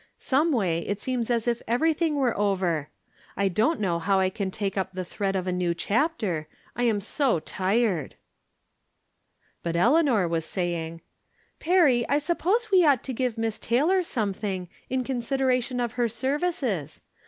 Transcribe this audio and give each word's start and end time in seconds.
Someway, 0.17 0.79
it 0.87 0.99
seems 0.99 1.29
as 1.29 1.47
if 1.47 1.61
everything 1.67 2.15
were 2.15 2.35
over. 2.35 2.89
I 3.37 3.47
don't 3.49 3.79
know 3.79 3.99
how 3.99 4.19
I 4.19 4.31
can 4.31 4.49
take 4.49 4.75
up 4.75 4.93
the 4.93 5.05
thread 5.05 5.35
of 5.35 5.45
a 5.45 5.51
new 5.51 5.75
chapter, 5.75 6.47
I 6.75 6.85
am 6.85 6.99
so 6.99 7.39
tired."" 7.39 8.15
But 9.61 9.75
Eleanor 9.75 10.27
was 10.27 10.43
saying:" 10.45 11.01
Perry, 11.59 12.03
I 12.09 12.17
suppose 12.17 12.71
we 12.71 12.83
ought 12.83 13.03
to 13.03 13.13
give 13.13 13.37
Miss 13.37 13.59
Tay 13.59 13.83
lor 13.83 14.01
something, 14.01 14.69
in 14.89 15.03
consideration 15.03 15.79
of 15.79 15.91
her 15.91 16.09
services. 16.09 17.01